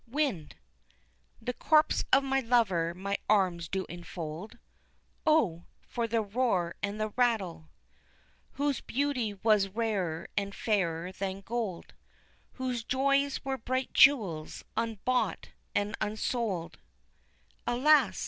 Wind. 0.07 0.55
The 1.39 1.53
corpse 1.53 2.05
of 2.11 2.23
my 2.23 2.39
lover 2.39 2.95
my 2.95 3.19
arms 3.29 3.67
do 3.67 3.85
enfold, 3.87 4.57
(Oh! 5.27 5.65
for 5.87 6.07
the 6.07 6.23
roar 6.23 6.73
and 6.81 6.99
the 6.99 7.09
rattle.) 7.09 7.69
Whose 8.53 8.81
beauty 8.81 9.35
was 9.35 9.67
rarer 9.67 10.27
and 10.35 10.55
fairer 10.55 11.11
than 11.11 11.41
gold, 11.41 11.93
Whose 12.53 12.83
joys 12.83 13.45
were 13.45 13.59
bright 13.59 13.93
jewels, 13.93 14.65
unbought 14.75 15.49
and 15.75 15.95
unsold, 16.01 16.79
(Alas! 17.67 18.19